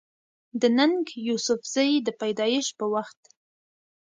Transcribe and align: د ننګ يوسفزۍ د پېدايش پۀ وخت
د 0.61 0.63
ننګ 0.77 1.03
يوسفزۍ 1.27 1.91
د 2.05 2.07
پېدايش 2.19 2.67
پۀ 2.77 2.85
وخت 2.93 3.21